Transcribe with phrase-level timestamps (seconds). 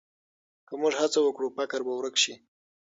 [0.67, 2.33] که موږ هڅه وکړو، فقر به ورک شي.